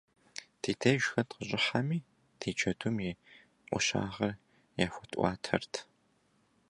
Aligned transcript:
Ди 0.61 0.71
деж 0.81 1.03
хэт 1.11 1.29
къыщӏыхьэми, 1.35 1.97
ди 2.39 2.49
джэдум 2.57 2.95
и 3.09 3.11
ӏущагъыр 3.69 4.33
яхуэтӏуатэрт. 4.85 5.73